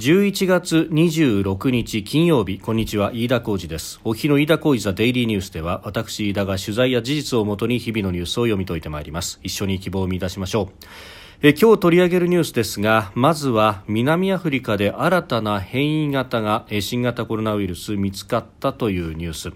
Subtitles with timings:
[0.00, 4.00] 11月26日金曜日こんにちは飯田浩二です。
[4.02, 9.38] お日の飯田浩二ザデイリーニュースでは私飯田が取材や事実をもとに日々のニュースを読み解いてまいります。
[9.42, 10.86] 一緒に希望を見出しましょう。
[11.42, 19.52] え今日取り上げるニュースですがまずは南アフリカで新たな変異型が新型コロナウイルス見つかったというニュース、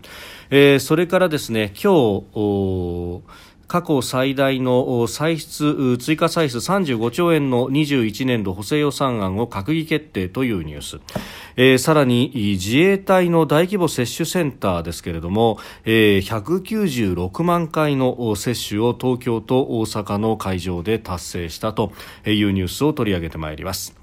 [0.51, 3.23] えー、それからですね今日
[3.75, 11.01] 過去最大の歳出追加歳出35兆円の21年度補正予算案を閣議決定というニュース、
[11.57, 21.91] えー、さらに自衛隊の大規模接種センターですけれども、えー、196万回の接種を東京と大阪の会場で達成したと
[22.25, 23.97] いうニュースを取り上げてまいります。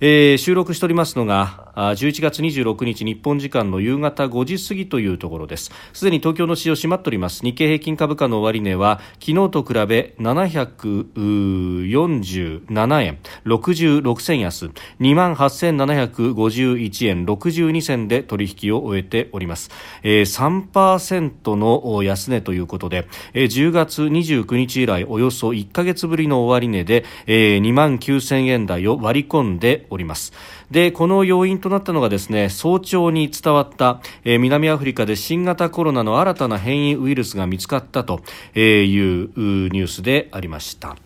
[0.00, 5.70] えー、収録しておりますのが11月26日日本時間の夕方5時過ぎというところです。
[5.92, 7.44] すでに東京の市場閉まっております。
[7.44, 14.70] 日経平均株価の終値は昨日と比べ747円66銭安。
[15.00, 19.70] 2万8751円62銭で取引を終えております、
[20.02, 30.32] えー、3%の安値ということで、えー、10月29日以来およそ1か月ぶりの終値で、えー、2万9000円台を割り込んでおります。
[30.70, 38.20] でこの要因となったのがですね早朝に伝わった、えー、南アフリカで新型コロナの新たな変異ウイルスが見つかったと
[38.54, 40.96] いうニュースでありました。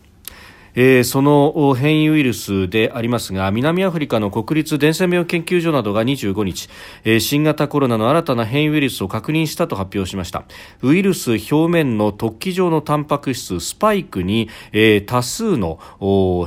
[0.74, 6.68] えー、その変異ウイルスでありますが南アフリカの国立伝染病研究所などが25日、
[7.04, 10.44] えー、新型コロナの新たな変異ウイルスを確認したと発表しました。
[10.82, 15.78] ウイルス表面の突起状のタンパク質スパイクに、えー、多数の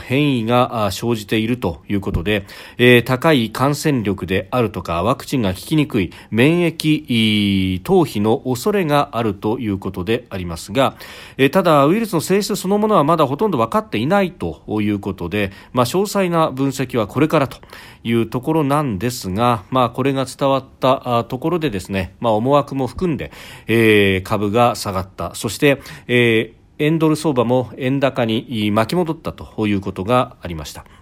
[0.01, 2.45] 変異が生じているということで、
[2.77, 10.95] えー、高い感染力であるとかワクチンが効きにくい免疫逃避の恐れがあるということでありますが、
[11.37, 17.57] えー、ただウイルスの性質そのものはまだほとんど分かっていないないということで、まあ、詳細な分析はこれからと
[18.03, 23.31] いうところなんですが、まあ、これが伝わったところでですね、まあ、思惑も含んで、
[23.67, 31.00] えー、株が下がったそして、えー、円ドル相場も円高に巻き戻ったということがありました。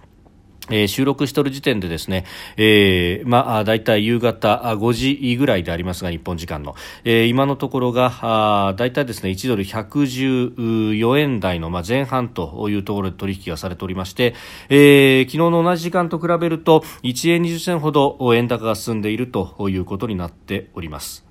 [0.70, 2.24] えー、収録している時点でですね、
[2.56, 14.34] えー、まあ、だいたい夕方5時ぐらいでありますが、日本時間の、えー、今のところが、あだいたいですね、1ドル114円台の、まあ、前半というところで取引がされておりまして、
[14.68, 21.29] えー、昨日の同じ時間と比べると、1円20銭ほど円高が進んでいるということになっております。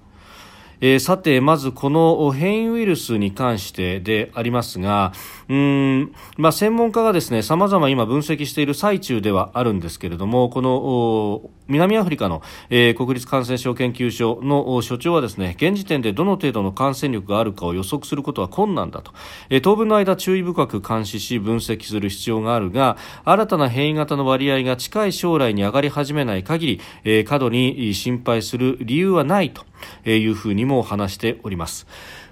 [0.82, 5.14] えー、さて、まずこの変異ウイルスに関してでありますが、
[5.50, 19.12] うん、まあ、専門家がですね、様々今分析している最中ではあるんですけれども、この南アフリカの、えー、国立感染症研究所の所長はですね、現時点でどの程度の感染力があるかを予測することは困難だと、
[19.50, 29.69] えー、当分の間注意深く監視し分析する必要があるが、新たな変異型の割合が近い将来に上がり始めない限り、えー、過度に心配する理由はないと。
[30.06, 31.88] いうふうにも話しております。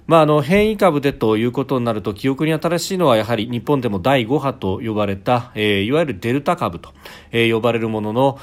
[0.07, 6.93] まあ、あの変異株でということになると記憶に新しいのはやはり日本でも第5波と呼ばれた、えー、いわゆるデルタ株と、
[7.31, 8.39] えー、呼ばれるものの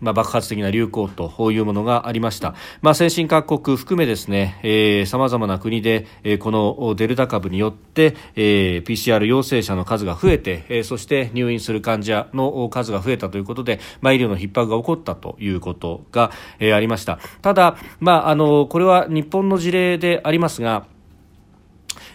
[0.00, 17.18] まあ、爆発的な流行というものがありました、まあ、先進各国含めですねさまざまな国で、えー、このデルタ株によって、えー、PCR 陽性者の数が増えて、えー、そして入院する患者の数が増えたということで、まあ、医療の逼迫が起こったということが、えー、ありました。
[17.42, 20.86] ただ、まあ、あのこれは日本の事例でありますが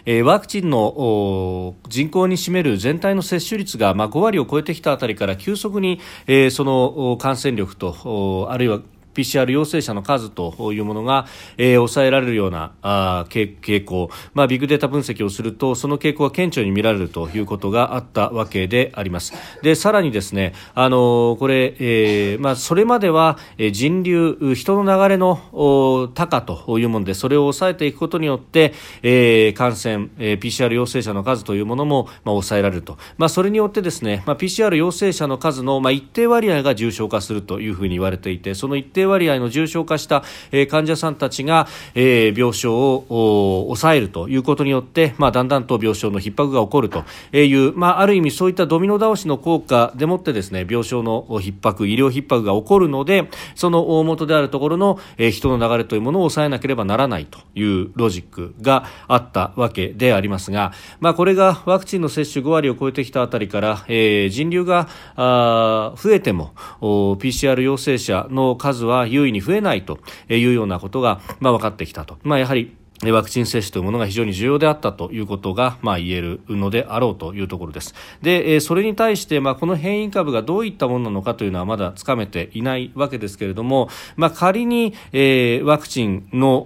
[0.04, 8.80] え、ワクチンの人口に占める全体の接種率が、まあ、5割を超えてきたあたりから急速に、え、その感染力とあるいは
[9.14, 19.32] PCR 陽性者の数というものが、えー、抑えられるようなあ傾向、まあ、ビッグデータ分析をするとその傾向が顕著に見られるということがあったわけであります。
[19.62, 47.04] でさらにですねあのこれ、えーまあ、それまでは人流人の流れの高というものでそれを抑えていくことによって、えー、感染、えー、PCR 陽性者の数というものも、まあ、抑えられると、まあ、それによってですね、まあ、PCR 陽性者の数の、まあ、一定割合が重症化するというふうに言われていてその一定定割合の重症化した、えー、患者さんたちが、えー、病床を抑えるということによって、まあ、だんだんと病床の逼迫が起こると
[47.36, 69.98] いう、まあ、ある意味そういったドミノ倒しの効果でもってですね病床の逼迫医療逼迫が起こるのでその大元であるところの、えー、人の流れというものを抑えなければならないというロジックがあったわけでありますが、まあ、これがワクチンの接種5割を超えてきたあたりから、えー、人流があ増えても PCR 陽性者の数はは優位に増えないと
[70.28, 72.18] いうようなことが、まあ、分かってきたと。
[72.22, 72.76] まあ、やはり
[73.10, 77.94] ワクチン接種というものが非常に重要であったということが、まあ、言えるのであろうというところです。
[78.22, 86.62] で、それに対して、まあ、この変異株がどういったものなのかというのはまだつかめていないわけですけれども、まあ、仮に、えー、ワクチンの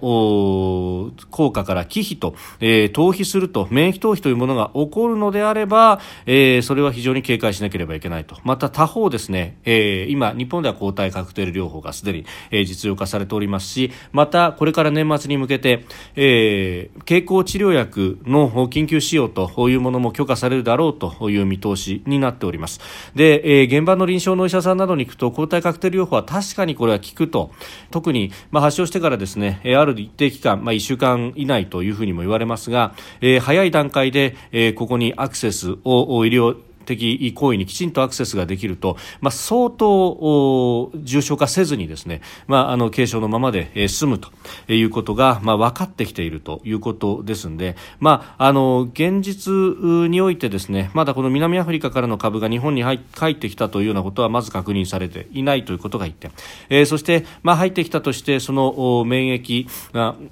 [1.31, 8.37] 効果から忌避と、えー、逃避すると、免疫逃避というものが起こるのであれば、えー、それは非常に警戒しなければいけないと。
[8.43, 15.85] また他方ですね、えー、今、日本では抗体カクテル療法がすでに、えー、実用化されておりますし、またこれから年末に向けて、
[16.15, 22.81] ええー、経口治療薬の緊急使用というものも許可されるだろうという見通しになっております。
[23.15, 27.51] で、えー、現場の臨床のお医者さんなどに行くと抗体カクテル療法は確かにこれは効くと
[27.91, 36.57] 特に、まあ、発症してからですねある一定期間、まあ、1週間以内というふうにも言われますが、えー、早い段階で、えー、ここにアクセスを医療
[36.87, 44.29] 的行為にきちんとアクセスができると、まあ、相当重症化せずにですね、まあ、あの軽症のままで済むと
[44.71, 49.53] いうことが、まあ、分かってきているということですので、まあ、あの現実
[50.09, 56.31] においてですねまだこの南アフリカからの株が日本に入ってきたというようなことはまず確認されていないということが1点、
[56.69, 59.67] えー、そして、まあ、入ってきたとしてその免疫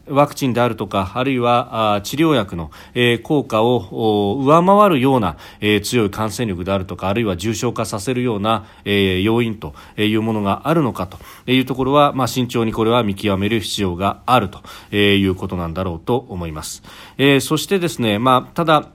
[0.07, 11.18] ワクチンであるとかあるいは治療薬の、え、効果を上回るような、え、強い感染力であるとかあるいは重症化させるような、えー、要因というものがあるのかと
[11.51, 16.83] いうところは、まあ、慎重にこれは見極める必要があるということなんだろうと思います。
[17.18, 18.89] えー、そしてですね、まあ、ただ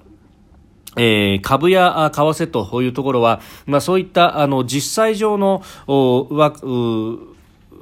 [0.97, 7.31] えー、株や為替というところは、まあ、そういったあの実際上のおわう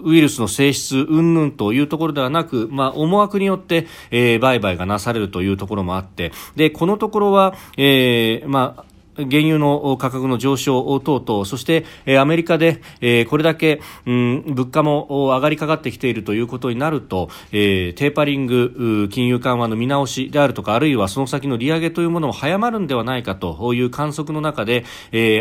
[0.01, 8.88] ウイルスの性質云々というところではなく、まあ、思惑によって、えー、売買がなされるというところもあってでこのところは、えーまあ
[9.19, 11.85] 原油の価格の上昇等々、そして、
[12.19, 12.81] アメリカで、
[13.29, 24.85] これだけ、うん、物価も上がりかかってきているということになると、テーパリング、金融緩和の見直しであるとか、あるいはその先の利上げというものも早まるんではないかという観測の中で、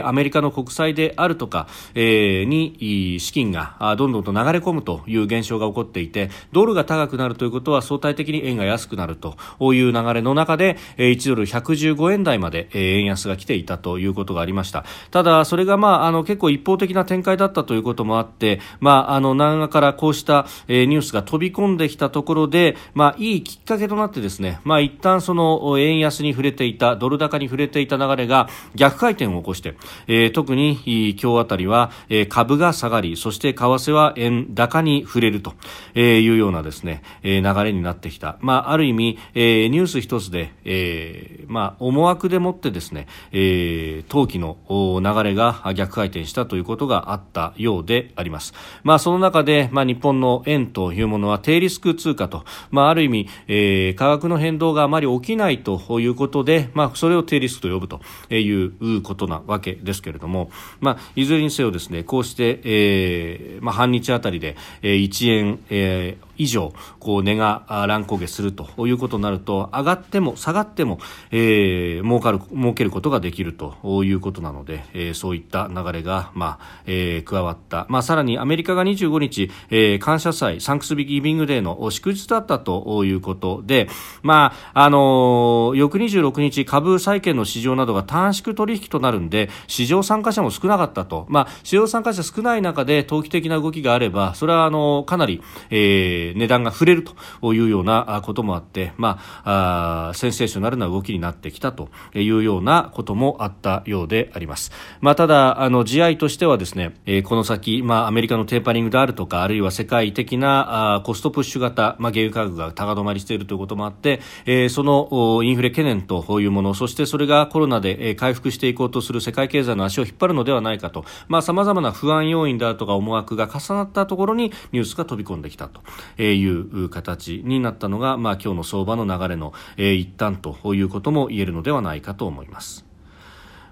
[0.04, 9.38] アメリカの国債であるとか、に資金がどんどんと流れ込むという現象が起こっていて、ドルが高くなるということは相対的に円が安くなると
[9.74, 14.84] いう流れの中で、1ドル115円台まで円安が来ていたということがありました。
[15.12, 29.76] ただそれが、まあ、あの結構一方的な展開だったということもあって、まあ、あの南側からこうした、えー、ニュースが飛び込んできたところで、まあ、いいきっかけとなってですね、まあ、一旦その円安に触れていたドル高に触れていた流れが逆回転を起こして、
[30.08, 35.54] えー、特に今日あたりは、えー、株が下がりそして為替は円高に触れると
[36.00, 48.54] いうようなですね、えー、流れになってきた、まあ、ある意味、えー、ニュース一つで、えーまあ、思惑でもってですね、えーえー、投機の流れが逆回転したということがあったようであります。
[48.84, 58.02] まあ、その中で、まあ、日本の円というものは低リスク通貨と、まあ、ある意味、えー、価格の変動があまり起きないということで、まあ、それを低リスクと呼ぶと
[58.34, 71.00] いうことなわけですけれども、まあ、いずれにせよですね、こうして、えー、まあ、半日あたりで、1円、えー、以上こう値が乱高下するということになると上がっても下がっても、
[71.32, 83.90] えー、儲かる儲けることができるということなので、えー、そういった流れが、まあえー、加わった、まあ、さらにアメリカが25日、えー、感謝祭サンクスビギビングデーの祝日だったということで、
[84.22, 97.04] まああのー、翌26日株債券の市場などが短縮取引となるんで市場参加者も少なかったと、まあ、市場参加者少ない中で投機的な動きがあればそれはあのかなり、えー値段が触れる
[97.42, 104.72] というようなこともあって、まあ、あセンセーショナルな動きになってきたというようなこともあったようであります。
[105.02, 125.82] まあ、ただ、あの、地合としてはですね、えー、この先、まあ、アメリカのテーパリングであるとか、あるいは世界的なあコストプッシュ型、まあ、原油価格が高止まりしているということもあって、えー、そのインフレ懸念というもの、そしてそれがコロナで回復していこうとする世界経済の足を引っ張るのではないかと、まあ、様々な不安要因であるとか思惑が重なったところにニュースが飛び込んできたと。
[126.18, 132.87] えいう形になったのが、まあ、今日の相場の流れの、えー、一端ということも言えるのではないかと思います。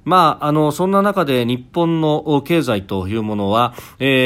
[0.05, 3.73] まあ、あのそんな中で日本の経済というものは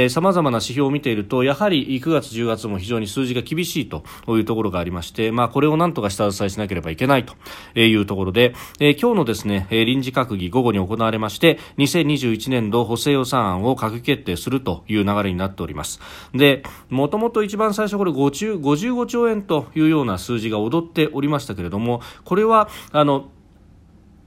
[0.09, 7.33] さまざまな指標を見ているとやはり9月、10月も非常に数字が厳しいというところがありまして、まあ、これをなんとか下支えしなければいけないと
[7.79, 16.00] いうところで、えー、今日のですね臨時閣議午後に行われまして2021年度補正予算案を閣議決定するという流れになっております。
[16.33, 23.29] でもともと一番最初これ55兆円というような数字が踊っておりましたけれどもこれはあの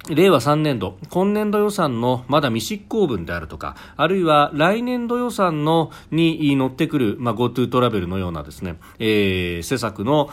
[0.09, 10.31] 令和3年度、今年度予算のまだ未執行分であるとか、あるいは来年度予算のに乗ってくる、まあ、GoTo トラベルのようなですね、えー、施策の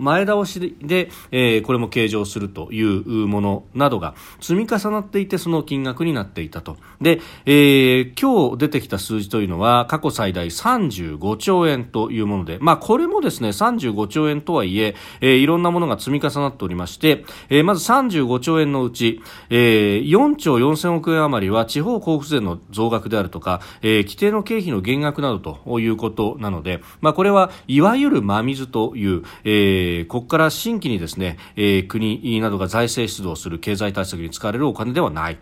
[0.00, 6.76] 前倒しで、えー、これも計上するというものなどが積み重なっていてその金額になっていたと。
[7.00, 35.38] で、えー、今日出てきた数字というのは過去最大35兆円というもので、まあ、これもですね、35兆円とはいえ、えー、いろんなものが積み重なっておりまして、えー、まず35兆円のうちち、えー、4兆4000億円余りは地方交付税の増額であるとか、えー、規定の経費の減額などということなので、まあ、これはいわゆる真水という、えー、ここから新規にですね、えー、国などが財政出動する経済対策に使われるお金ではない。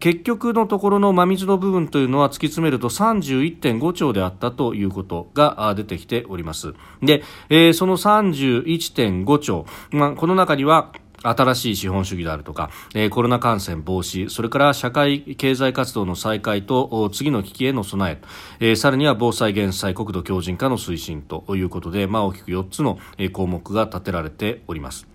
[0.00, 6.72] 結局のところの真水の部分というのは突き詰めると31.5兆であったということが出てきております。
[7.02, 10.92] で、えー、その31.5兆、まあ、この中には
[11.22, 18.20] 新しい資本主義であるとか、えー、コロナ感染防止、それから社会経済活動の再開と次の危機への備
[18.60, 22.98] え、えー、さらには防災減災、国土強靭化の推進ということで、まあ、大きく4つの
[23.32, 25.06] 項目が立てられております。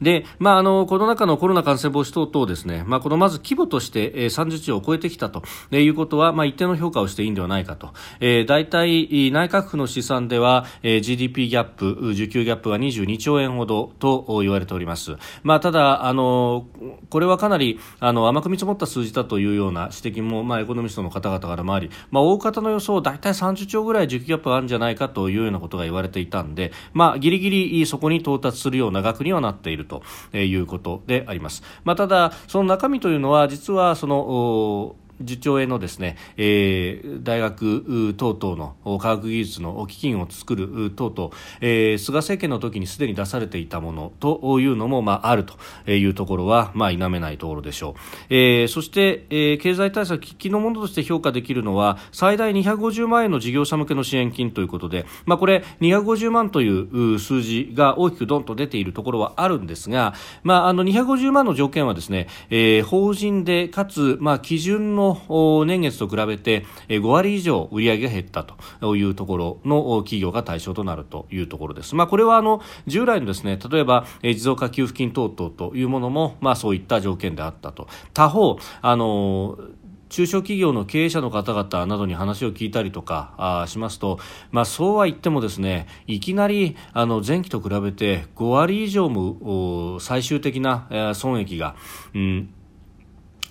[0.00, 7.92] で、まあ、あの、この中のコロナ感染防止等々ですね、まあ、このまず規模として、えー、30兆を超えてきたということは、まあ、一定の評価をしていいんではないかと。
[8.20, 15.16] えー、大体、内閣府の試算では、えー、GDP ギャップ、需給ギャップが22兆円ほどと言われております。
[15.42, 16.66] まあ、ただ、あの、
[17.10, 30.02] これはかなり、あの、甘く見積もった数字だというような指摘も、まあ、エコノミストの方々からもあり、まあ、大方の予想、大体30兆ぐらい需給ギャップがあるんじゃないかというようなことが言われていたんで、まあ、ギリギリそこに到達するような額にはなっていると
[30.36, 31.62] いうことであります。
[31.84, 41.30] まあ、ただ、その中身というのは実はその10兆円のですね、えー、大学等々の科学技術の基金を作る等々、
[41.60, 47.94] えー、菅政権の時にすでに出されていたものというのも、まあ、あるというところは、まあ、否めないところでしょう。
[48.30, 65.05] えー、そして、えー、経済対策喫緊のものとして評価できるのは、最大250万円の事業者向けの支援金ということで、まあ、これ、250万という数字が大きくどんと出ているところはあるんですが、まあ、あの250万の条件はですね、えー、法人でかつ、まあ、基準の
[65.66, 68.44] 年月と比べて5割以上売上が減った
[68.80, 71.94] というところの企業が対象となるというところです。
[71.94, 77.88] まあ、これはあの従来のですね例えば持続化給付金等々というものも、まあ、そういった条件であったと。
[78.14, 79.58] 他方あの
[80.08, 84.18] 中小企業の経営者の方々などに話を聞いたりとかしますと、
[84.50, 91.76] まあ、そうは言ってもですねいきなりあの前期と比べて5割以上も最終的な損益が、
[92.14, 92.48] うん、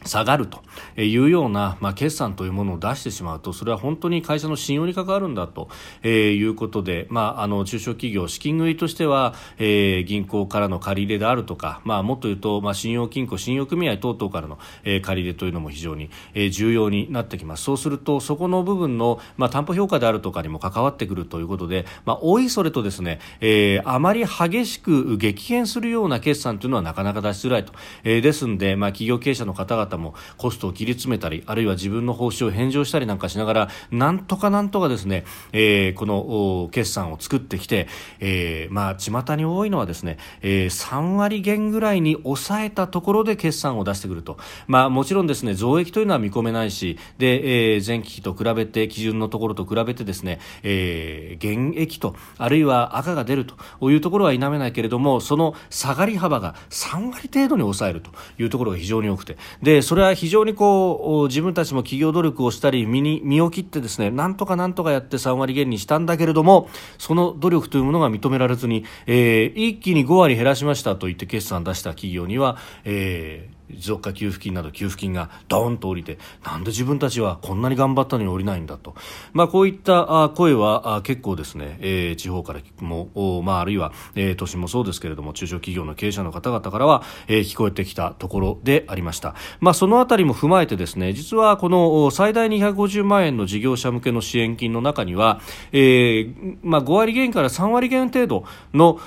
[0.06, 0.64] 下がると
[1.02, 5.70] いうような、まあ、決算というものを出してしまうとそれは本当に会社の信用に関わるんだと、
[6.04, 17.64] えー、いうことで、まあ、あの中小企業資金繰りとしては、えー、銀行からの借り入れであるとか、まあ、もっと言うと、まあ、信用金庫信用組合等々からの、えー、借り入れというのも非常に、えー、重要になってきます。
[17.64, 37.88] そうするとそこの部分の、まあ、担保評価であるとかにも関わってくるということで、まあ、おいそれとですね、えー、あまり激しく激変するような決算というのはなかなか出しづらいと、えー、ですので、まあ、企業経営者の方々もコストを切り詰めたりあるいは自分の報酬を返上したりなんかしながらなんとかなんとかですね、えー、この決算を作ってきて、
[38.20, 44.38] えー、まあ巷に多いのはですね、えー、3割減ぐらいに抑えたところで決算を出してくると、
[44.68, 59.38] まあ、もちろんですね増益というのは見込めないしで、えー、前期と比べて基準のところと比べてですね、えー、減益とあるいは赤が出るというところは否めないけれどもその下がり幅が3割程度に抑えるというところが非常に多くて。
[59.62, 78.96] でそれは非常にこう自分たちも企業努力をしたり身に身を切ってですねなんとかなんとかやって3割減にしたんだけれどもその努力というものが認められずに、えー、一気に5割減らしましたと言って決算出した企業には、えー、持続化給付金など給付金がドーンと降りてなんで自分たちはこんなに頑張ったのに降りないんだと、
[79.34, 95.42] まあ、こういった声は結構ですね、えー、地方からも、まあ、あるいは、えー、都心もそうですけれども中小企業の経営者の方々からは、えー、聞こえてきたところでありました、まあ、そのあたりも踏まえてですね実はこの最大250万円の事業者向けの支援金の中には、
[95.72, 99.00] えーまあ、5割減から3割減程度の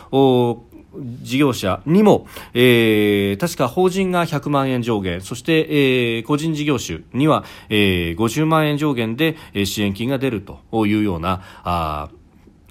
[1.23, 5.66] 事業者にも、えー、確か法人が100万円上限そして、
[6.16, 12.09] えー、個人事業主には、えー、50万円上限で支援金が出るというようなあ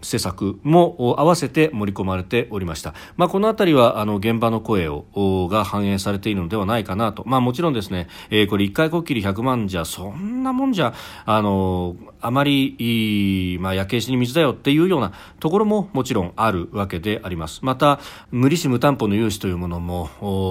[0.01, 5.05] 施策も合わせて盛り込まれておりました、まあ、このあたりはあの現場の声を
[5.49, 10.93] が反映されているのではないかなと、まあ、もちろんですね、えー、これ1回こっきり100万じゃそんなもんじゃ
[11.25, 17.59] あのあまり、まあ、焼け石に水だよっていうようなところももちろんあるわけであります。
[17.63, 17.99] また
[18.31, 20.09] 無利子無担保の融資というものも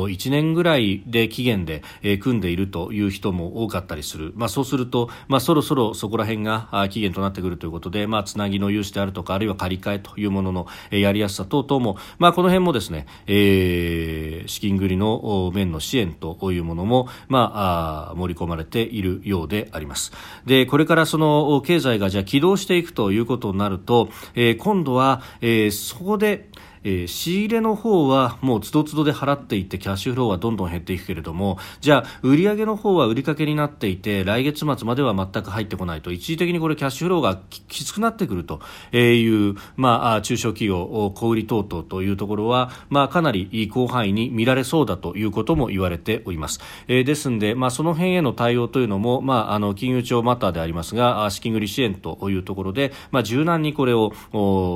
[0.08, 20.12] 1年ぐらいで期限で、えー、組んでいるという人も多かったりする、まあ、そうすると、まあ、そろそろそこら辺が期限となってくるということで、まあ、つなぎの融資であるとかあるいは借り換えというものの、えー、やりやすさ等々も、まあ、この辺もですね、えー、資金繰りの面の支援というものも、まあ、盛り込まれているようであります。
[20.44, 26.48] でこれからその経済がじゃあ起動していくということになると、えー、今度は、えー、そこで
[26.86, 36.12] えー、仕入れの方はもうつどつどで払っていってキャッシュフローはどんどん減っていくけれどもじゃあ売上の方は売りかけになっていて来月末までは全く入ってこないと。
[36.12, 38.60] 一時的にこれキャッシュフローがきつくなってくると。
[38.92, 54.12] いう、まあ、中小企業小売等々というところは、まあ、かなり広範囲に見られそうだということも言われております、えー、ですので、まあ、その辺への対応というのも、まあ、あの金融庁マターでありますが資金繰り支援というところで、まあ、柔軟にこれを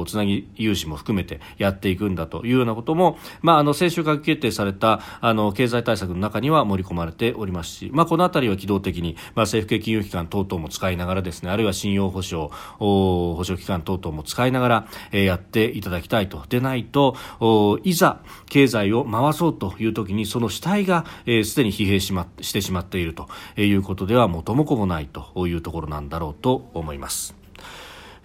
[0.07, 17.17] つなぎ融資も含めてやっていくくんだというようなことも、まあ、あの先週閣議決定されたあの経済対策の中には盛り込まれておりますし、まあ、このあたりは機動的に、まあ、政府系金融機関等々も使いながらですねあるいは信用保証保証機関等々も使いながら、えー、やっていただきたいとでないと
[17.85, 23.29] いざ経済を回そうという時にその主体がすで、えー、に疲弊し,、ま、してしまっていると
[23.61, 27.40] いうことでは元も子もないというところなんだろうと思います。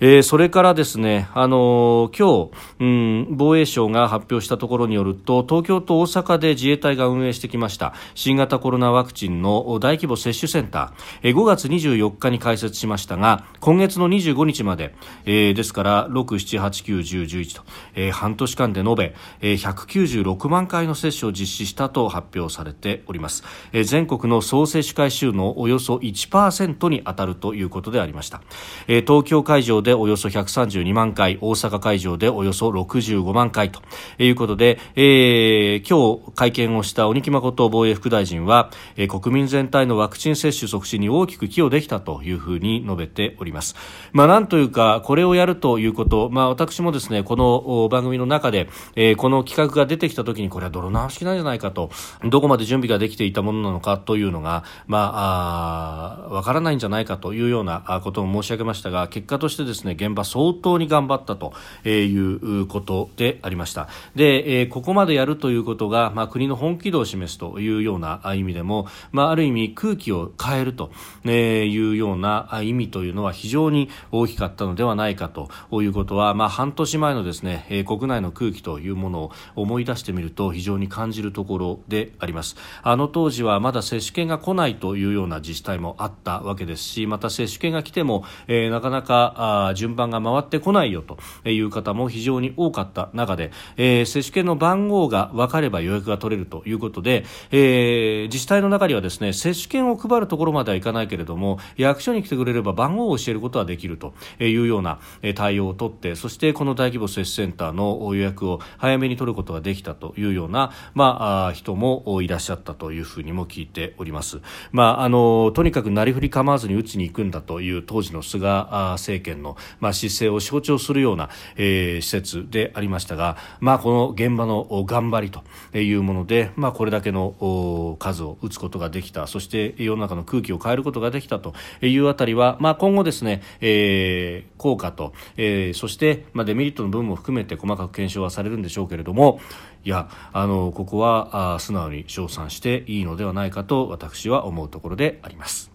[0.01, 2.85] えー、それからですね、あのー、今日、う
[3.31, 28.41] ん、防衛省が発表したところによると東京と大阪で自衛隊が運営してきました新型コロナワクチンの大規模接種センター、えー、5月24日に開設しましたが今月の25日まで、えー、ですから6、7、8、9、10、11と、えー、半年間で延べ、えー、196万回の接種を実施したと発表されております、えー、全国の総接種回数のおよそ1%に当たるということでありました、
[28.87, 33.81] えー、東京会場でおよそ132万回大阪会場でおよそ65万回と
[34.19, 43.75] いうことで、えー、今日会見をした鬼木誠防衛副大臣は、えー、国民全体のワクチン接種促進に大きく寄与できたというふうに述べております。
[44.11, 51.91] まあ、なんというかこれをやるということ、まあ、私もですねこの番組の中で、えー、この企画が出てきた時にこれは泥直しなんじゃないかと
[52.23, 61.53] どこまで準備ができていたものなのかというのが、まあ、あわからないんじゃないかというようなことを申し上げましたが結果としてですねですね現場相当に頑張ったと
[61.87, 63.87] いうことでありました。
[64.15, 70.91] で、ここまでやるということが、まあ、国の本気度を示すというような意味でも、まあ、ある意味空気を変えると
[71.25, 75.49] いうような意味というのは非常に大きかったのではないかと
[75.81, 82.55] いうことは、まあ、半年前のですね国内の空気というものを思い出してみると非常に感じるところであります。
[82.83, 91.17] あの当時はまだ接種券が来ないというような自治体もあったわけですしまた接種券が来ても、えー、なかなか順番が回ってこないよと
[91.49, 104.99] いう方も非常に多かった中で、えー、接種券の番号が分かれば予約が取れるということで、えー、自治体の中にはですね接種券を配るところまではいかないけれども役所に来てくれれば番号を教えることはできるというような
[105.35, 114.41] 対応を取ってそしてこの大規模接種センターの予約を早めに取ることができたというような、まあ、人もいらっしゃったというふうにも聞いております。
[114.71, 139.39] まあ、あのとにかくなりふり構わずに打ちに行くんだという当時の菅政権のまあ、姿勢を象徴するような、えー、施設でありましたが、まあ、この現場の頑張りというもので、まあ、これだけの数を打つことができたそして世の中の空気を変えることができたというあたりは、まあ、今後ですね、えー、効果と、えー、そして、まあ、デメリットの部分も含めて細かく検証はされるんでしょうけれども
[139.83, 145.74] いやあのここはあ素直に称賛していいのではないかと私は思うところであります。